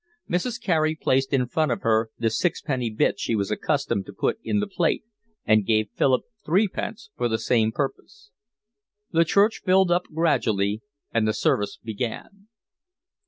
[0.27, 0.59] Mrs.
[0.59, 4.59] Carey placed in front of her the sixpenny bit she was accustomed to put in
[4.59, 5.03] the plate,
[5.45, 8.31] and gave Philip threepence for the same purpose.
[9.11, 10.81] The church filled up gradually
[11.13, 12.47] and the service began.